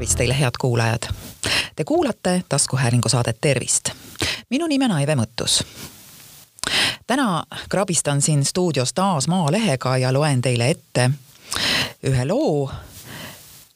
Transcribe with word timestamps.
tervist 0.00 0.16
teile, 0.18 0.38
head 0.40 0.50
kuulajad! 0.60 1.02
Te 1.76 1.84
kuulate 1.84 2.44
taskuhäälingu 2.48 3.08
saadet 3.08 3.36
Tervist. 3.40 3.90
minu 4.50 4.66
nimi 4.66 4.84
on 4.84 4.92
Aive 4.92 5.14
Mõttus. 5.14 5.64
täna 7.06 7.44
krabistan 7.68 8.22
siin 8.22 8.44
stuudios 8.44 8.92
taas 8.92 9.28
Maalehega 9.28 9.96
ja 9.96 10.12
loen 10.12 10.42
teile 10.42 10.70
ette 10.70 11.10
ühe 12.06 12.24
loo, 12.24 12.70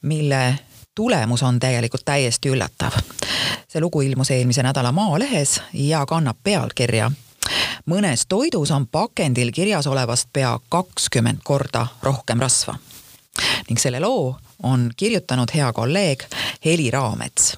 mille 0.02 0.59
tulemus 0.95 1.43
on 1.43 1.61
tegelikult 1.61 2.05
täiesti 2.05 2.48
üllatav. 2.48 2.93
see 3.69 3.80
lugu 3.80 4.01
ilmus 4.01 4.30
eelmise 4.30 4.62
nädala 4.62 4.93
Maalehes 4.93 5.61
ja 5.73 6.06
kannab 6.06 6.37
pealkirja 6.43 7.11
mõnes 7.87 8.25
toidus 8.29 8.70
on 8.70 8.87
pakendil 8.87 9.52
kirjas 9.52 9.87
olevast 9.87 10.29
pea 10.33 10.59
kakskümmend 10.69 11.38
korda 11.45 11.87
rohkem 12.02 12.41
rasva. 12.41 12.75
ning 13.69 13.79
selle 13.79 14.01
loo 14.01 14.37
on 14.63 14.91
kirjutanud 14.97 15.51
hea 15.55 15.73
kolleeg 15.73 16.25
Heli 16.65 16.91
Raamets 16.91 17.55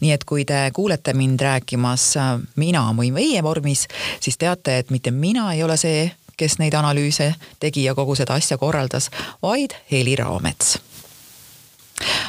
nii 0.00 0.12
et 0.12 0.24
kui 0.24 0.44
te 0.44 0.70
kuulete 0.74 1.12
mind 1.14 1.40
rääkimas 1.40 2.16
äh, 2.16 2.40
mina 2.56 2.82
või 2.96 3.12
meie 3.12 3.42
vormis, 3.42 3.86
siis 4.20 4.38
teate, 4.38 4.78
et 4.78 4.90
mitte 4.90 5.10
mina 5.10 5.52
ei 5.52 5.62
ole 5.62 5.76
see, 5.76 6.10
kes 6.38 6.58
neid 6.58 6.74
analüüse 6.74 7.32
tegi 7.60 7.84
ja 7.84 7.94
kogu 7.94 8.14
seda 8.18 8.38
asja 8.38 8.58
korraldas, 8.58 9.10
vaid 9.42 9.74
Heli 9.90 10.16
Raamets. 10.16 10.78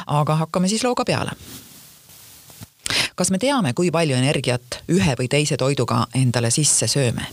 aga 0.06 0.34
hakkame 0.34 0.68
siis 0.68 0.84
looga 0.84 1.04
peale. 1.04 1.30
kas 3.14 3.30
me 3.30 3.38
teame, 3.38 3.72
kui 3.72 3.90
palju 3.90 4.16
energiat 4.16 4.82
ühe 4.88 5.14
või 5.18 5.28
teise 5.28 5.56
toiduga 5.56 6.06
endale 6.14 6.50
sisse 6.50 6.86
sööme? 6.86 7.26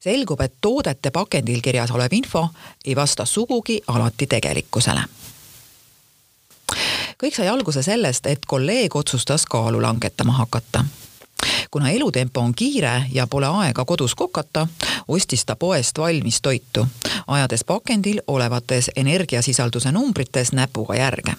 selgub, 0.00 0.40
et 0.40 0.54
toodete 0.60 1.10
pakendil 1.10 1.60
kirjas 1.60 1.90
olev 1.90 2.12
info 2.12 2.48
ei 2.84 2.96
vasta 2.96 3.24
sugugi 3.24 3.80
alati 3.86 4.26
tegelikkusele 4.26 5.23
kõik 7.24 7.36
sai 7.36 7.48
alguse 7.48 7.82
sellest, 7.82 8.26
et 8.26 8.44
kolleeg 8.46 8.96
otsustas 8.96 9.46
kaalu 9.48 9.80
langetama 9.82 10.32
hakata. 10.32 10.84
Kuna 11.70 11.90
elutempo 11.90 12.40
on 12.40 12.54
kiire 12.54 13.04
ja 13.12 13.26
pole 13.26 13.46
aega 13.46 13.84
kodus 13.84 14.14
kokata, 14.14 14.66
ostis 15.08 15.44
ta 15.44 15.56
poest 15.56 15.98
valmis 15.98 16.40
toitu, 16.42 16.86
ajades 17.26 17.64
pakendil 17.64 18.20
olevates 18.26 18.90
energiasisalduse 18.96 19.92
numbrites 19.92 20.52
näpuga 20.52 20.94
järge. 20.94 21.32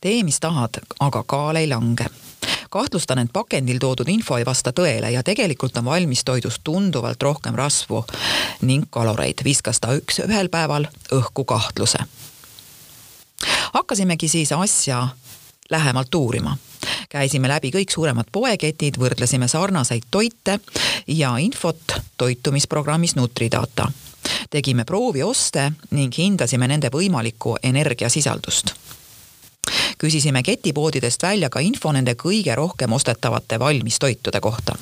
tee, 0.00 0.22
mis 0.22 0.40
tahad, 0.40 0.82
aga 1.00 1.22
kaal 1.26 1.56
ei 1.56 1.68
lange. 1.68 2.06
Kahtlustan, 2.70 3.18
et 3.18 3.30
pakendil 3.32 3.78
toodud 3.78 4.08
info 4.08 4.36
ei 4.36 4.46
vasta 4.46 4.72
tõele 4.72 5.10
ja 5.10 5.22
tegelikult 5.22 5.76
on 5.76 5.84
valmistoidus 5.84 6.60
tunduvalt 6.64 7.22
rohkem 7.22 7.54
rasvu 7.54 8.04
ning 8.62 8.90
kaloreid, 8.90 9.44
viskas 9.44 9.80
ta 9.80 9.94
üks 9.94 10.18
ühel 10.26 10.48
päeval 10.48 10.88
õhku 11.12 11.44
kahtluse 11.44 11.98
hakkasimegi 13.72 14.28
siis 14.28 14.52
asja 14.52 15.08
lähemalt 15.70 16.14
uurima. 16.14 16.56
käisime 17.08 17.48
läbi 17.48 17.70
kõik 17.70 17.90
suuremad 17.92 18.26
poeketid, 18.32 18.96
võrdlesime 18.98 19.48
sarnaseid 19.48 20.02
toite 20.10 20.60
ja 21.06 21.36
infot 21.38 21.82
toitumisprogrammis 22.18 23.16
Nutridata. 23.16 23.92
tegime 24.50 24.84
proovioste 24.84 25.72
ning 25.90 26.18
hindasime 26.18 26.68
nende 26.68 26.88
võimalikku 26.88 27.56
energiasisaldust 27.62 28.74
küsisime 29.98 30.42
ketipoodidest 30.42 31.22
välja 31.22 31.50
ka 31.50 31.60
info 31.60 31.92
nende 31.92 32.14
kõige 32.14 32.54
rohkem 32.54 32.92
ostetavate 32.92 33.58
valmistoitude 33.58 34.40
kohta 34.40 34.76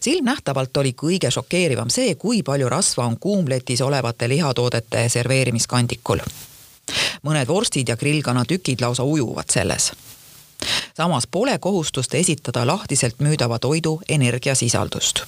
silmnähtavalt 0.00 0.76
oli 0.76 0.94
kõige 1.02 1.30
šokeerivam 1.30 1.90
see, 1.90 2.14
kui 2.14 2.42
palju 2.42 2.68
rasva 2.68 3.06
on 3.06 3.18
kuumletis 3.18 3.80
olevate 3.80 4.28
lihatoodete 4.28 5.08
serveerimiskandikul 5.08 6.20
mõned 7.24 7.48
vorstid 7.48 7.88
ja 7.88 7.96
grillkanatükid 7.96 8.80
lausa 8.80 9.02
ujuvad 9.02 9.50
selles. 9.50 9.92
samas 10.96 11.26
pole 11.26 11.58
kohustust 11.58 12.14
esitada 12.14 12.66
lahtiselt 12.66 13.20
müüdava 13.20 13.58
toidu 13.58 14.00
energiasisaldust. 14.08 15.24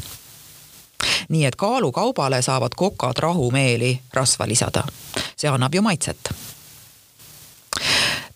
nii 1.29 1.45
et 1.45 1.57
kaalukaubale 1.57 2.43
saavad 2.43 2.73
kokad 2.77 3.19
rahumeeli 3.19 4.01
rasva 4.13 4.49
lisada. 4.49 4.85
see 5.37 5.51
annab 5.51 5.75
ju 5.75 5.83
maitset 5.83 6.31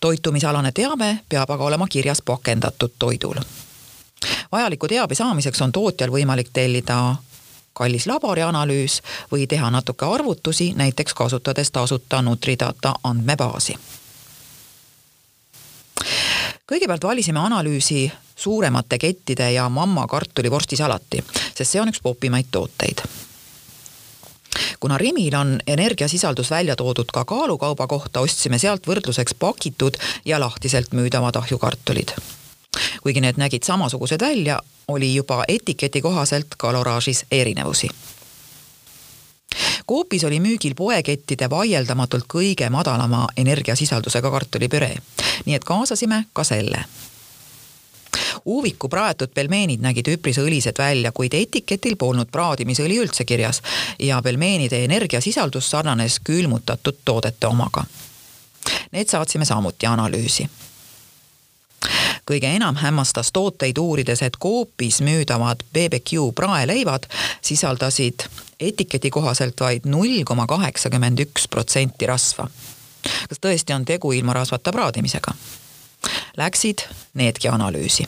toitumisalane 0.01 0.71
teave 0.71 1.17
peab 1.29 1.49
aga 1.49 1.63
olema 1.63 1.87
kirjas 1.87 2.21
pakendatud 2.21 2.91
toidul. 2.99 3.35
vajaliku 4.51 4.87
teabe 4.87 5.15
saamiseks 5.15 5.61
on 5.61 5.71
tootjal 5.71 6.11
võimalik 6.11 6.49
tellida 6.53 7.15
kallis 7.73 8.07
laborianalüüs 8.07 9.01
või 9.31 9.47
teha 9.47 9.69
natuke 9.71 10.05
arvutusi, 10.05 10.73
näiteks 10.75 11.13
kasutades 11.13 11.71
tasuta 11.71 12.21
Nutridata 12.21 12.95
andmebaasi. 13.03 13.77
kõigepealt 16.71 17.03
valisime 17.03 17.39
analüüsi 17.39 18.11
suuremate 18.35 18.97
kettide 18.97 19.51
ja 19.51 19.69
mamma 19.69 20.07
kartulivorstisalati, 20.07 21.23
sest 21.55 21.71
see 21.71 21.81
on 21.81 21.91
üks 21.91 22.01
popimaid 22.01 22.47
tooteid 22.51 23.03
kuna 24.79 24.97
Rimil 24.97 25.35
on 25.35 25.59
energiasisaldus 25.67 26.51
välja 26.51 26.75
toodud 26.75 27.11
ka 27.13 27.25
kaalukauba 27.25 27.87
kohta, 27.87 28.19
ostsime 28.19 28.59
sealt 28.59 28.87
võrdluseks 28.87 29.35
pakitud 29.39 29.97
ja 30.25 30.39
lahtiselt 30.39 30.91
müüdavad 30.97 31.35
ahjukartulid 31.35 32.15
kuigi 33.01 33.21
need 33.21 33.37
nägid 33.37 33.63
samasugused 33.63 34.21
välja, 34.21 34.59
oli 34.87 35.15
juba 35.15 35.43
etiketi 35.47 36.01
kohaselt 36.01 36.47
kaloraažis 36.57 37.25
erinevusi. 37.31 37.89
Coopis 39.89 40.23
oli 40.23 40.39
müügil 40.39 40.75
poekettide 40.75 41.49
vaieldamatult 41.49 42.23
kõige 42.33 42.69
madalama 42.69 43.27
energiasisaldusega 43.37 44.31
kartulipüree, 44.31 44.95
nii 45.45 45.55
et 45.55 45.63
kaasasime 45.63 46.25
ka 46.33 46.43
selle 46.43 46.85
Uuviku 48.45 48.89
praetud 48.89 49.29
pelmeenid 49.33 49.83
nägid 49.83 50.07
üpris 50.07 50.39
õlised 50.41 50.77
välja, 50.77 51.11
kuid 51.11 51.33
etiketil 51.37 51.95
polnud 51.95 52.31
praadimisõli 52.31 52.97
üldse 52.97 53.25
kirjas 53.25 53.61
ja 53.99 54.21
pelmeenide 54.21 54.83
energiasisaldus 54.83 55.69
sarnanes 55.69 56.19
külmutatud 56.23 57.03
toodete 57.05 57.47
omaga. 57.47 57.83
Need 58.91 59.07
saatsime 59.13 59.45
samuti 59.45 59.85
analüüsi 59.85 60.49
kõige 62.25 62.47
enam 62.55 62.75
hämmastas 62.75 63.31
tooteid 63.31 63.77
uurides, 63.77 64.21
et 64.21 64.37
Coopis 64.41 65.01
müüdavad 65.01 65.63
BBQ 65.73 66.31
praeleivad 66.35 67.07
sisaldasid 67.41 68.27
etiketi 68.59 69.09
kohaselt 69.09 69.59
vaid 69.59 69.85
null 69.85 70.23
koma 70.25 70.47
kaheksakümmend 70.47 71.19
üks 71.19 71.47
protsenti 71.47 72.05
rasva. 72.05 72.47
kas 73.29 73.39
tõesti 73.41 73.75
on 73.75 73.85
tegu 73.85 74.11
ilma 74.11 74.33
rasvata 74.33 74.71
praadimisega? 74.71 75.33
Läksid 76.37 76.87
needki 77.13 77.49
analüüsi 77.49 78.07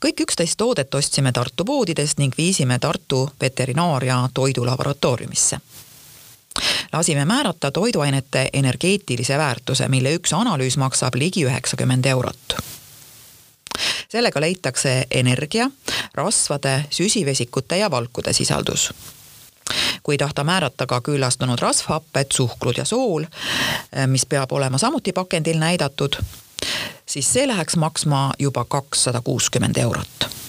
kõik 0.00 0.24
üksteist 0.24 0.56
toodet 0.56 0.94
ostsime 0.94 1.32
Tartu 1.32 1.64
poodidest 1.64 2.18
ning 2.18 2.34
viisime 2.36 2.78
Tartu 2.78 3.30
veterinaar- 3.40 4.04
ja 4.04 4.28
toidulaboratooriumisse 4.34 5.60
lasime 6.92 7.24
määrata 7.24 7.70
toiduainete 7.70 8.48
energeetilise 8.52 9.38
väärtuse, 9.38 9.88
mille 9.88 10.14
üks 10.14 10.32
analüüs 10.32 10.76
maksab 10.76 11.14
ligi 11.14 11.44
üheksakümmend 11.44 12.04
eurot 12.04 12.60
sellega 14.10 14.40
leitakse 14.40 15.06
energia, 15.10 15.70
rasvade, 16.14 16.84
süsivesikute 16.90 17.76
ja 17.76 17.90
valkude 17.90 18.32
sisaldus. 18.32 18.94
kui 20.02 20.18
tahta 20.18 20.44
määrata 20.44 20.86
ka 20.86 21.00
küllastunud 21.00 21.58
rasvhapped, 21.58 22.26
suhkrud 22.32 22.74
ja 22.76 22.84
sool, 22.84 23.24
mis 24.06 24.26
peab 24.26 24.52
olema 24.52 24.78
samuti 24.78 25.12
pakendil 25.12 25.58
näidatud, 25.58 26.16
siis 27.06 27.32
see 27.32 27.46
läheks 27.48 27.76
maksma 27.76 28.32
juba 28.38 28.64
kakssada 28.64 29.20
kuuskümmend 29.20 29.76
eurot 29.76 30.39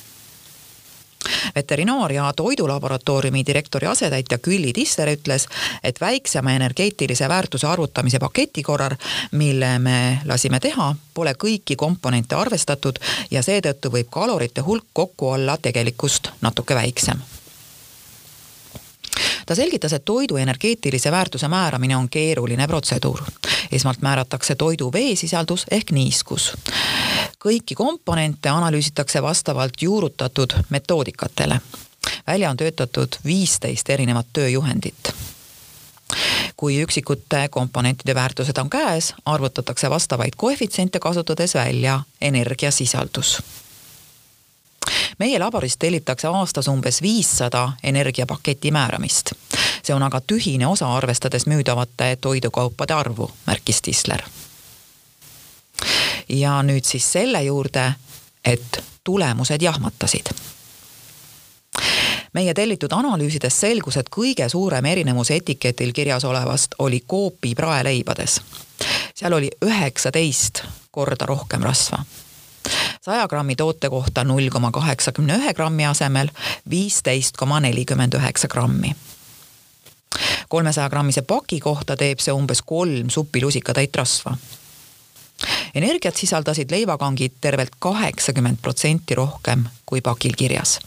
veterinaar- 1.56 2.12
ja 2.12 2.34
toidulaboratooriumi 2.36 3.44
direktori 3.46 3.88
asetäitja 3.88 4.38
Külli 4.38 4.74
Tisser 4.74 5.08
ütles, 5.08 5.48
et 5.84 6.02
väiksema 6.02 6.52
energeetilise 6.52 7.30
väärtuse 7.30 7.68
arvutamise 7.68 8.20
paketi 8.20 8.64
korral, 8.64 8.96
mille 9.32 9.80
me 9.80 10.22
lasime 10.26 10.60
teha, 10.60 10.96
pole 11.14 11.34
kõiki 11.34 11.76
komponente 11.76 12.36
arvestatud 12.36 13.00
ja 13.32 13.44
seetõttu 13.44 13.92
võib 13.92 14.10
kalorite 14.10 14.62
hulk 14.62 14.86
kokku 14.94 15.30
olla 15.30 15.58
tegelikust 15.58 16.32
natuke 16.42 16.76
väiksem 16.76 17.22
ta 19.46 19.56
selgitas, 19.56 19.94
et 19.94 20.06
toidu 20.06 20.38
energeetilise 20.38 21.12
väärtuse 21.12 21.48
määramine 21.48 21.98
on 21.98 22.10
keeruline 22.10 22.68
protseduur. 22.68 23.22
esmalt 23.72 24.02
määratakse 24.02 24.56
toidu 24.56 24.94
veesisaldus 24.94 25.66
ehk 25.72 25.92
niiskus 25.92 26.54
kõiki 27.46 27.76
komponente 27.76 28.50
analüüsitakse 28.50 29.22
vastavalt 29.22 29.82
juurutatud 29.82 30.54
metoodikatele. 30.70 31.62
välja 32.28 32.50
on 32.50 32.58
töötatud 32.58 33.16
viisteist 33.26 33.90
erinevat 33.90 34.28
tööjuhendit. 34.34 35.14
kui 36.58 36.82
üksikute 36.82 37.48
komponentide 37.50 38.16
väärtused 38.16 38.58
on 38.58 38.70
käes, 38.70 39.14
arvutatakse 39.26 39.90
vastavaid 39.90 40.34
koefitsiente 40.38 41.00
kasutades 41.00 41.54
välja 41.56 42.00
energiasisaldus 42.22 43.42
meie 45.20 45.40
laboris 45.40 45.78
tellitakse 45.78 46.28
aastas 46.28 46.68
umbes 46.68 47.02
viissada 47.02 47.72
energiapaketi 47.84 48.72
määramist. 48.72 49.32
see 49.84 49.96
on 49.96 50.04
aga 50.04 50.22
tühine 50.22 50.68
osa, 50.68 50.96
arvestades 50.96 51.48
müüdavate 51.48 52.18
toidukaupade 52.22 52.94
arvu, 52.94 53.32
märkis 53.48 53.82
Tisler. 53.82 54.22
Ja 56.32 56.62
nüüd 56.64 56.86
siis 56.88 57.12
selle 57.12 57.44
juurde, 57.44 57.94
et 58.46 58.84
tulemused 59.04 59.62
jahmatasid 59.62 60.32
meie 62.34 62.54
tellitud 62.54 62.92
analüüsides 62.96 63.60
selgus, 63.60 63.98
et 63.98 64.10
kõige 64.10 64.48
suurem 64.50 64.86
erinevus 64.86 65.32
etiketil 65.36 65.92
kirjas 65.94 66.24
olevast 66.26 66.76
oli 66.80 67.02
Coopi 67.10 67.56
praeleibades. 67.56 68.42
seal 69.16 69.34
oli 69.34 69.50
üheksateist 69.66 70.64
korda 70.92 71.26
rohkem 71.26 71.64
rasva 71.64 72.04
saja 73.02 73.28
grammi 73.28 73.56
toote 73.56 73.90
kohta 73.90 74.24
null 74.24 74.50
koma 74.50 74.72
kaheksakümne 74.72 75.38
ühe 75.38 75.54
grammi 75.54 75.86
asemel 75.86 76.30
viisteist 76.70 77.38
koma 77.38 77.60
nelikümmend 77.60 78.14
üheksa 78.14 78.48
grammi. 78.48 78.96
kolmesaja 80.50 80.90
grammise 80.90 81.22
paki 81.22 81.60
kohta 81.60 81.98
teeb 81.98 82.20
see 82.20 82.34
umbes 82.34 82.62
kolm 82.62 83.10
supilusikatäit 83.10 83.96
rasva. 83.96 84.38
Energiat 85.76 86.16
sisaldasid 86.16 86.72
leivakangid 86.72 87.32
tervelt 87.42 87.76
kaheksakümmend 87.80 88.58
protsenti 88.62 89.16
rohkem 89.16 89.66
kui 89.86 90.02
pakil 90.02 90.34
kirjas. 90.38 90.80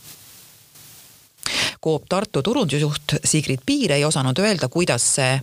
Coop 1.85 2.05
Tartu 2.09 2.43
turundusjuht 2.43 3.15
Sigrid 3.25 3.61
Piir 3.67 3.93
ei 3.93 4.05
osanud 4.05 4.39
öelda, 4.39 4.69
kuidas 4.69 5.15
see 5.15 5.41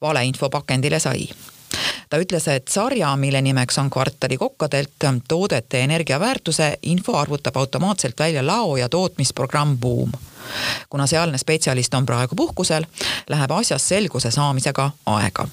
valeinfo 0.00 0.50
pakendile 0.50 0.98
sai. 1.00 1.28
Ta 2.10 2.16
ütles, 2.16 2.48
et 2.48 2.68
sarja, 2.68 3.10
mille 3.16 3.40
nimeks 3.44 3.78
on 3.78 3.90
kvartali 3.90 4.36
kokkadelt 4.36 5.06
toodete 5.28 5.80
energiaväärtuse 5.84 6.78
info 6.82 7.16
arvutab 7.16 7.56
automaatselt 7.56 8.18
välja 8.18 8.46
lao- 8.46 8.76
ja 8.76 8.88
tootmisprogramm 8.88 9.78
Boom. 9.78 10.12
kuna 10.90 11.06
sealne 11.06 11.38
spetsialist 11.38 11.94
on 11.94 12.06
praegu 12.06 12.34
puhkusel, 12.34 12.86
läheb 13.28 13.50
asjas 13.50 13.88
selguse 13.88 14.30
saamisega 14.30 14.90
aega 15.06 15.48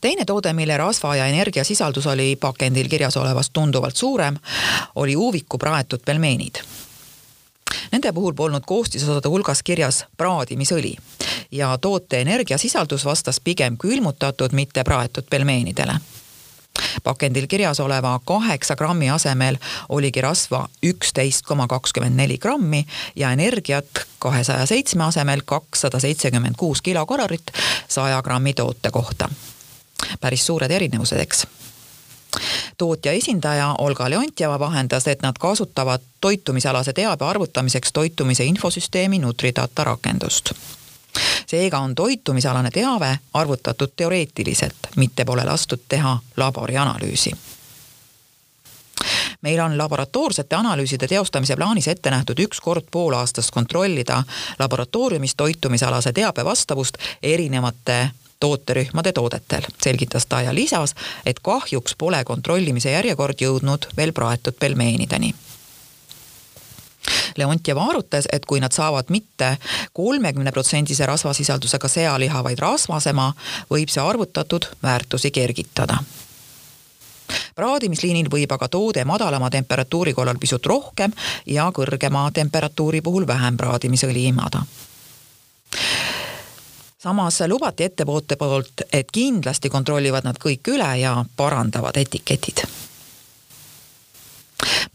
teine 0.00 0.24
toode, 0.24 0.52
mille 0.52 0.76
rasva 0.76 1.16
ja 1.16 1.26
energiasisaldus 1.26 2.06
oli 2.06 2.36
pakendil 2.36 2.88
kirjas 2.88 3.16
olevast 3.16 3.52
tunduvalt 3.52 3.96
suurem, 3.96 4.36
oli 4.94 5.16
uviku 5.16 5.58
praetud 5.58 6.00
pelmeenid 6.04 6.62
Nende 7.92 8.12
puhul 8.12 8.32
polnud 8.32 8.64
koostisosade 8.66 9.28
hulgas 9.28 9.62
kirjas 9.62 10.04
praadimisõli 10.16 10.94
ja 11.52 11.72
toote 11.80 12.20
energiasisaldus 12.20 13.04
vastas 13.04 13.40
pigem 13.40 13.76
külmutatud, 13.78 14.52
mitte 14.52 14.84
praetud 14.84 15.28
pelmeenidele 15.30 15.98
pakendil 17.04 17.46
kirjas 17.50 17.80
oleva 17.80 18.20
kaheksa 18.24 18.76
grammi 18.76 19.10
asemel 19.10 19.56
oligi 19.88 20.20
rasva 20.22 20.68
üksteist 20.86 21.42
koma 21.46 21.66
kakskümmend 21.66 22.16
neli 22.16 22.38
grammi 22.38 22.84
ja 23.16 23.32
energiat 23.32 24.04
kahesaja 24.18 24.66
seitsme 24.66 25.04
asemel 25.04 25.42
kakssada 25.44 26.00
seitsekümmend 26.00 26.54
kuus 26.56 26.82
kilokalorit 26.82 27.50
saja 27.88 28.22
grammi 28.22 28.54
toote 28.54 28.90
kohta. 28.90 29.28
Päris 30.20 30.46
suured 30.46 30.70
erinevused, 30.70 31.20
eks. 31.20 31.46
Tootja 32.78 33.12
esindaja 33.12 33.74
Olga 33.78 34.10
Leontjeva 34.10 34.58
vahendas, 34.58 35.06
et 35.06 35.22
nad 35.22 35.34
kasutavad 35.40 36.00
toitumisalase 36.20 36.92
teabe 36.92 37.24
arvutamiseks 37.24 37.92
toitumise 37.92 38.44
infosüsteemi 38.44 39.18
Nutridata 39.18 39.84
rakendust. 39.84 40.52
Seega 41.46 41.78
on 41.78 41.94
toitumisalane 41.94 42.70
teave 42.70 43.18
arvutatud 43.34 43.92
teoreetiliselt, 43.96 44.92
mitte 44.96 45.24
pole 45.24 45.44
lastud 45.44 45.80
teha 45.88 46.18
laborianalüüsi 46.36 47.32
meil 49.42 49.60
on 49.60 49.78
laboratoorsete 49.78 50.56
analüüside 50.56 51.06
teostamise 51.08 51.56
plaanis 51.56 51.88
ette 51.88 52.10
nähtud 52.10 52.38
üks 52.42 52.60
kord 52.60 52.88
poolaastast 52.90 53.50
kontrollida 53.54 54.22
laboratooriumis 54.58 55.34
toitumisalase 55.34 56.12
teabe 56.12 56.44
vastavust 56.44 56.98
erinevate 57.22 58.10
tooterühmade 58.40 59.12
toodetel, 59.12 59.62
selgitas 59.82 60.26
ta 60.26 60.42
ja 60.42 60.54
lisas, 60.54 60.94
et 61.26 61.40
kahjuks 61.42 61.94
pole 61.98 62.24
kontrollimise 62.24 62.90
järjekord 62.90 63.40
jõudnud 63.40 63.88
veel 63.96 64.12
praetud 64.12 64.54
pelmeenideni. 64.60 65.34
Leontjev 67.36 67.78
arutas, 67.78 68.28
et 68.32 68.46
kui 68.46 68.60
nad 68.60 68.72
saavad 68.72 69.08
mitte 69.08 69.56
kolmekümne 69.92 70.52
protsendise 70.52 71.06
rasvasisaldusega 71.06 71.88
sealiha, 71.88 72.42
vaid 72.44 72.58
rasvasema, 72.58 73.32
võib 73.70 73.90
see 73.92 74.02
arvutatud 74.02 74.66
väärtusi 74.82 75.30
kergitada. 75.30 75.98
Praadimisliinil 77.54 78.30
võib 78.32 78.52
aga 78.52 78.68
toode 78.68 79.04
madalama 79.04 79.50
temperatuuri 79.50 80.14
korral 80.14 80.38
pisut 80.40 80.66
rohkem 80.66 81.12
ja 81.46 81.68
kõrgema 81.74 82.28
temperatuuri 82.32 83.02
puhul 83.04 83.26
vähem 83.26 83.56
praadimisõli 83.56 84.24
imada 84.30 84.62
samas 86.98 87.40
lubati 87.46 87.84
ettevõtte 87.86 88.36
poolt, 88.36 88.82
et 88.92 89.10
kindlasti 89.12 89.70
kontrollivad 89.70 90.26
nad 90.26 90.38
kõik 90.42 90.74
üle 90.74 90.90
ja 90.98 91.14
parandavad 91.36 91.96
etiketid 91.96 92.66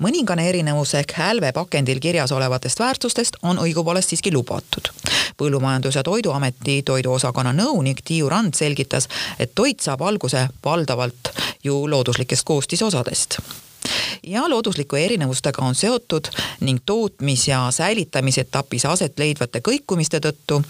mõningane 0.03 0.43
erinevus 0.49 0.91
ehk 0.99 1.13
hälve 1.15 1.51
pakendil 1.55 1.99
kirjas 2.03 2.31
olevatest 2.35 2.79
väärtustest 2.79 3.37
on 3.43 3.57
õigupoolest 3.57 4.09
siiski 4.09 4.33
lubatud. 4.33 4.89
põllumajandus- 5.37 5.95
ja 5.95 6.03
Toiduameti 6.03 6.83
toiduosakonna 6.83 7.53
nõunik 7.53 8.01
Tiiu 8.05 8.29
Rand 8.29 8.53
selgitas, 8.53 9.07
et 9.39 9.51
toit 9.55 9.79
saab 9.79 10.01
alguse 10.01 10.47
valdavalt 10.65 11.31
ju 11.63 11.89
looduslikest 11.89 12.43
koostisosadest 12.43 13.39
ja 14.23 14.49
loodusliku 14.49 14.95
erinevustega 14.95 15.61
on 15.61 15.75
seotud 15.75 16.27
ning 16.59 16.79
tootmis- 16.85 17.47
ja 17.47 17.71
säilitamisetapis 17.71 18.85
aset 18.85 19.19
leidvate 19.19 19.59
kõikumiste 19.59 20.19
tõttu 20.19 20.63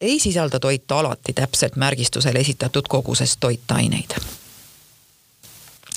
ei 0.00 0.20
sisalda 0.20 0.60
toit 0.60 0.92
alati 0.92 1.32
täpselt 1.32 1.76
märgistusel 1.76 2.36
esitatud 2.36 2.84
koguses 2.88 3.36
toitaineid. 3.36 4.10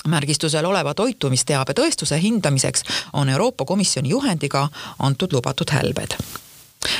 märgistusel 0.07 0.65
oleva 0.65 0.93
toitumisteabe 0.93 1.73
tõestuse 1.73 2.21
hindamiseks 2.21 2.83
on 3.13 3.29
Euroopa 3.29 3.65
Komisjoni 3.65 4.09
juhendiga 4.09 4.69
antud 4.99 5.33
lubatud 5.33 5.71
hälbed. 5.71 6.15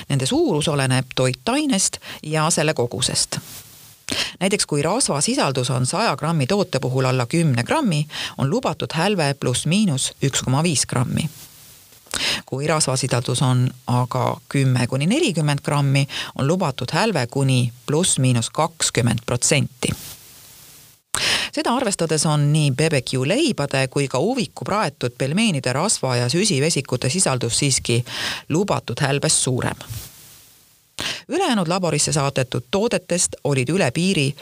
Nende 0.10 0.25
suurus 0.25 0.68
oleneb 0.68 1.06
toitainest 1.16 1.98
ja 2.24 2.50
selle 2.50 2.74
kogusest. 2.74 3.40
näiteks 4.40 4.66
kui 4.66 4.81
rasvasisaldus 4.81 5.69
on 5.69 5.86
saja 5.86 6.16
grammi 6.16 6.48
toote 6.48 6.80
puhul 6.80 7.06
alla 7.06 7.25
kümne 7.25 7.63
grammi, 7.63 8.07
on 8.38 8.50
lubatud 8.50 8.94
hälve 8.94 9.36
pluss-miinus 9.40 10.12
üks 10.24 10.44
koma 10.44 10.63
viis 10.63 10.85
grammi 10.85 11.30
kui 12.49 12.68
rasvasisaldus 12.68 13.41
on 13.45 13.68
aga 13.87 14.37
kümme 14.49 14.87
kuni 14.87 15.06
nelikümmend 15.07 15.61
grammi, 15.61 16.07
on 16.35 16.47
lubatud 16.47 16.89
hälve 16.94 17.27
kuni 17.27 17.73
pluss-miinus 17.85 18.49
kakskümmend 18.49 19.21
protsenti 19.25 19.94
seda 21.53 21.73
arvestades 21.75 22.25
on 22.25 22.51
nii 22.53 22.71
BBQ 22.71 23.25
leibade 23.27 23.87
kui 23.91 24.07
ka 24.07 24.19
uviku 24.19 24.65
praetud 24.65 25.15
pelmeenide 25.18 25.73
rasva 25.73 26.15
ja 26.15 26.29
süsivesikute 26.29 27.09
sisaldus 27.09 27.59
siiski 27.59 28.03
lubatud 28.49 29.01
hälbest 29.01 29.37
suurem. 29.37 29.77
ülejäänud 31.27 31.68
laborisse 31.68 32.11
saadetud 32.13 32.63
toodetest 32.71 33.35
olid 33.44 33.69
üle 33.69 33.91
piiri 33.91 34.35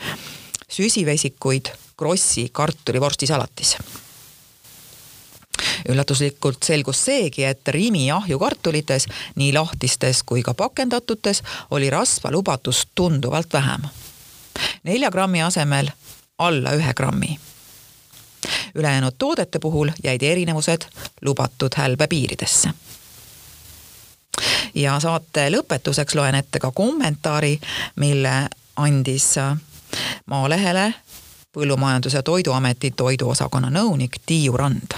süsivesikuid 0.69 1.65
Krossi 1.97 2.49
kartulivorstisalatis 2.51 3.77
üllatuslikult 5.89 6.63
selgus 6.63 7.05
seegi, 7.05 7.43
et 7.43 7.67
Rimi 7.67 8.11
ahjukartulites, 8.11 9.07
nii 9.35 9.53
lahtistes 9.53 10.23
kui 10.23 10.43
ka 10.43 10.53
pakendatutes, 10.53 11.43
oli 11.71 11.89
rasva 11.89 12.31
lubatust 12.31 12.89
tunduvalt 12.95 13.53
vähem. 13.53 13.81
nelja 14.83 15.11
grammi 15.11 15.41
asemel 15.41 15.87
alla 16.37 16.71
ühe 16.71 16.93
grammi. 16.93 17.39
ülejäänud 18.75 19.13
toodete 19.17 19.59
puhul 19.59 19.89
jäid 20.03 20.21
erinevused 20.21 20.81
lubatud 21.21 21.71
hälbe 21.77 22.07
piiridesse. 22.07 22.69
ja 24.75 24.99
saate 24.99 25.49
lõpetuseks 25.49 26.15
loen 26.15 26.35
ette 26.35 26.59
ka 26.59 26.71
kommentaari, 26.71 27.59
mille 27.95 28.49
andis 28.75 29.35
Maalehele 30.25 30.93
Põllumajandus- 31.57 32.13
ja 32.13 32.23
Toiduameti 32.23 32.91
toiduosakonna 32.91 33.69
nõunik 33.69 34.19
Tiiu 34.25 34.57
Rand 34.57 34.91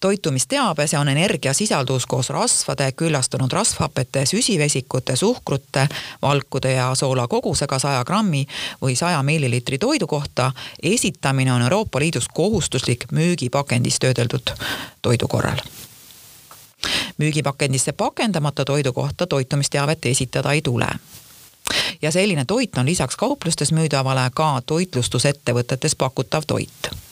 toitumisteabe, 0.00 0.86
see 0.86 0.98
on 0.98 1.08
energiasisaldus 1.08 2.06
koos 2.06 2.28
rasvade, 2.30 2.92
küllastunud 2.92 3.52
rasvhapete, 3.52 4.26
süsivesikute, 4.26 5.16
suhkrute, 5.16 5.88
valkude 6.22 6.72
ja 6.72 6.94
soola 6.94 7.28
kogusega 7.28 7.78
saja 7.78 8.04
grammi 8.04 8.46
või 8.82 8.96
saja 8.96 9.22
milliliitri 9.22 9.78
toidu 9.78 10.06
kohta. 10.06 10.52
esitamine 10.82 11.52
on 11.52 11.62
Euroopa 11.62 12.00
Liidus 12.00 12.28
kohustuslik 12.28 13.04
müügipakendis 13.12 13.98
töödeldud 13.98 14.52
toidu 15.02 15.28
korral. 15.28 15.58
Müügipakendisse 17.18 17.92
pakendamata 17.92 18.64
toidu 18.64 18.92
kohta 18.92 19.26
toitumisteavet 19.26 20.06
esitada 20.06 20.52
ei 20.52 20.62
tule. 20.62 20.86
Ja 22.02 22.12
selline 22.12 22.44
toit 22.44 22.78
on 22.78 22.86
lisaks 22.86 23.16
kauplustes 23.16 23.72
müüdavale 23.72 24.30
ka 24.34 24.62
toitlustusettevõtetes 24.66 25.96
pakutav 25.96 26.42
toit 26.46 27.03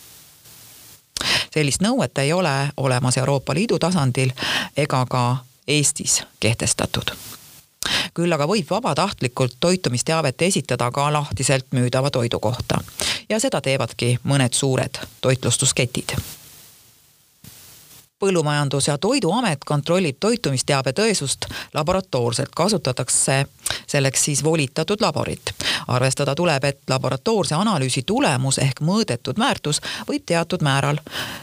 sellist 1.54 1.82
nõuet 1.82 2.18
ei 2.18 2.32
ole 2.32 2.68
olemas 2.76 3.16
Euroopa 3.16 3.54
Liidu 3.54 3.78
tasandil 3.78 4.32
ega 4.76 5.06
ka 5.10 5.36
Eestis 5.68 6.22
kehtestatud. 6.40 7.14
küll 8.14 8.32
aga 8.32 8.46
võib 8.46 8.70
vabatahtlikult 8.70 9.56
toitumisteavet 9.60 10.42
esitada 10.42 10.90
ka 10.90 11.12
lahtiselt 11.12 11.66
müüdava 11.74 12.10
toidu 12.10 12.38
kohta 12.40 12.78
ja 13.28 13.40
seda 13.40 13.60
teevadki 13.60 14.18
mõned 14.24 14.54
suured 14.54 14.98
toitlustusketid 15.20 16.14
põllumajandus- 18.22 18.88
ja 18.88 18.98
Toiduamet 18.98 19.64
kontrollib 19.66 20.16
toitumisteabe 20.20 20.92
tõesust 20.92 21.48
laboratoorselt, 21.74 22.54
kasutatakse 22.56 23.46
selleks 23.86 24.24
siis 24.24 24.44
volitatud 24.44 25.00
laborit. 25.00 25.54
Arvestada 25.88 26.34
tuleb, 26.34 26.64
et 26.64 26.80
laboratoorse 26.88 27.54
analüüsi 27.54 28.02
tulemus 28.02 28.58
ehk 28.58 28.80
mõõdetud 28.80 29.38
väärtus 29.38 29.80
võib 30.08 30.22
teatud 30.26 30.62
määral 30.62 30.98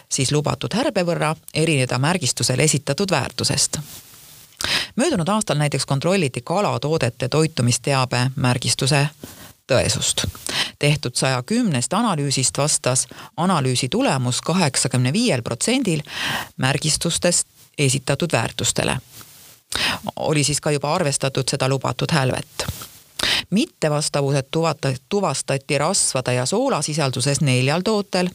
siis 0.09 0.31
lubatud 0.31 0.73
härbe 0.73 1.05
võrra 1.05 1.35
erineda 1.53 1.97
märgistusel 1.99 2.59
esitatud 2.59 3.11
väärtusest 3.11 3.79
möödunud 4.95 5.27
aastal 5.27 5.57
näiteks 5.57 5.85
kontrolliti 5.85 6.41
kalatoodete 6.41 7.29
toitumisteabe 7.29 8.31
märgistuse 8.35 9.07
tõesust. 9.71 10.27
tehtud 10.79 11.15
saja 11.15 11.43
kümnest 11.43 11.93
analüüsist 11.93 12.57
vastas 12.57 13.07
analüüsi 13.37 13.89
tulemus 13.89 14.41
kaheksakümne 14.41 15.13
viiel 15.13 15.41
protsendil 15.41 16.01
märgistustest 16.57 17.47
esitatud 17.77 18.29
väärtustele. 18.31 18.97
oli 20.15 20.43
siis 20.43 20.61
ka 20.61 20.71
juba 20.71 20.95
arvestatud 20.95 21.49
seda 21.49 21.69
lubatud 21.69 22.11
hälvet 22.11 22.88
mittevastavused 23.49 24.47
tuvata, 24.51 24.93
tuvastati 25.09 25.77
rasvade 25.77 26.33
ja 26.33 26.45
soolasisalduses 26.45 27.41
neljal 27.41 27.81
tootel, 27.81 28.29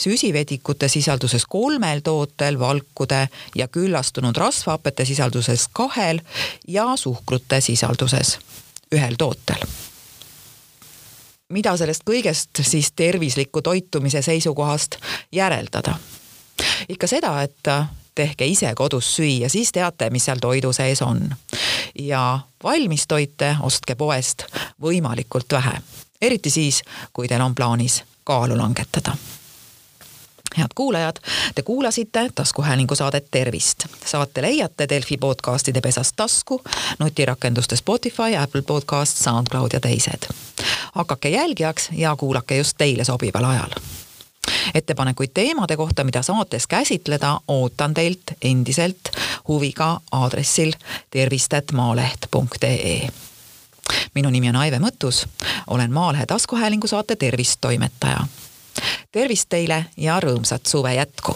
süsivedikute 0.00 0.88
sisalduses 0.88 1.46
kolmel 1.48 2.00
tootel, 2.04 2.58
valkude 2.58 3.28
ja 3.54 3.68
küllastunud 3.68 4.36
rasvhapete 4.36 5.04
sisalduses 5.04 5.68
kahel 5.72 6.20
ja 6.68 6.96
suhkrute 6.96 7.60
sisalduses 7.60 8.38
ühel 8.92 9.14
tootel 9.18 9.64
mida 11.48 11.72
sellest 11.76 12.04
kõigest 12.04 12.60
siis 12.62 12.92
tervisliku 12.92 13.62
toitumise 13.62 14.22
seisukohast 14.22 14.98
järeldada? 15.32 15.96
ikka 16.88 17.06
seda, 17.06 17.32
et 17.42 17.70
tehke 18.18 18.46
ise 18.46 18.72
kodus 18.74 19.14
süüa, 19.16 19.48
siis 19.48 19.72
teate, 19.72 20.10
mis 20.10 20.26
seal 20.28 20.42
toidu 20.42 20.72
sees 20.72 21.02
on. 21.02 21.22
ja 21.98 22.40
valmistoite 22.64 23.56
ostke 23.62 23.94
poest 23.94 24.46
võimalikult 24.82 25.52
vähe, 25.52 25.80
eriti 26.22 26.50
siis, 26.50 26.82
kui 27.12 27.28
teil 27.28 27.42
on 27.42 27.54
plaanis 27.54 28.02
kaalu 28.24 28.58
langetada 28.58 29.16
head 30.58 30.74
kuulajad, 30.74 31.16
te 31.54 31.62
kuulasite 31.62 32.30
taskuhäälingu 32.34 32.94
saadet 32.94 33.26
Tervist. 33.30 33.84
saate 34.04 34.42
leiate 34.42 34.88
Delfi 34.88 35.16
podcastide 35.16 35.80
pesast 35.80 36.16
tasku, 36.16 36.62
nutirakenduste 36.98 37.76
Spotify, 37.76 38.36
Apple 38.38 38.62
Podcast, 38.62 39.16
SoundCloud 39.16 39.70
ja 39.72 39.80
teised. 39.80 40.32
hakake 40.94 41.28
jälgijaks 41.28 41.88
ja 41.92 42.16
kuulake 42.16 42.56
just 42.56 42.74
teile 42.78 43.04
sobival 43.04 43.44
ajal 43.44 43.70
ettepanekuid 44.74 45.30
teemade 45.34 45.76
kohta, 45.76 46.04
mida 46.04 46.22
saates 46.22 46.66
käsitleda, 46.66 47.40
ootan 47.48 47.94
teilt 47.94 48.22
endiselt 48.42 49.10
huviga 49.48 50.00
aadressil 50.12 50.72
tervist.maaleht.ee. 51.10 53.08
minu 54.14 54.30
nimi 54.30 54.48
on 54.48 54.56
Aive 54.56 54.78
Mõttus, 54.78 55.26
olen 55.66 55.92
Maalehe 55.92 56.26
taskuhäälingu 56.26 56.86
saate 56.86 57.16
Tervist 57.16 57.60
toimetaja 57.60 58.26
tervist 59.12 59.48
teile 59.48 59.84
ja 59.96 60.20
rõõmsat 60.20 60.66
suve 60.66 60.94
jätku 60.94 61.34